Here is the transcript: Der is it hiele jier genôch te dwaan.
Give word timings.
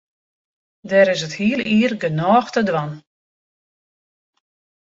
Der 0.89 1.07
is 1.13 1.21
it 1.27 1.37
hiele 1.39 1.65
jier 1.71 1.93
genôch 2.03 2.49
te 2.51 2.61
dwaan. 2.69 2.91